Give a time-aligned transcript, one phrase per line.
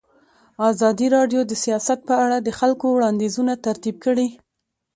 [0.71, 4.27] ازادي راډیو د سیاست په اړه د خلکو وړاندیزونه ترتیب کړي.